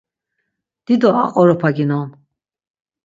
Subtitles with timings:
[0.85, 2.07] Dido aqoropaginon.